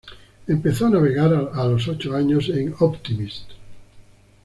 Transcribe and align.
Empezó 0.47 0.87
a 0.87 0.89
navegar 0.89 1.31
a 1.31 1.63
los 1.65 1.87
ocho 1.87 2.15
años 2.15 2.49
en 2.49 2.73
Optimist. 2.79 3.51